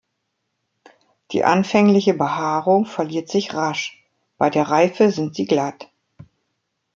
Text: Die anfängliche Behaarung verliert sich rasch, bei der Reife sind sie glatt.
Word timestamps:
Die 1.31 1.43
anfängliche 1.43 2.15
Behaarung 2.15 2.87
verliert 2.87 3.29
sich 3.29 3.53
rasch, 3.53 4.03
bei 4.39 4.49
der 4.49 4.63
Reife 4.63 5.11
sind 5.11 5.35
sie 5.35 5.45
glatt. 5.45 5.91